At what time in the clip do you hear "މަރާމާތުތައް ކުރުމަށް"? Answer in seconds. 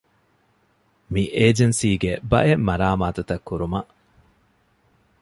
2.67-3.89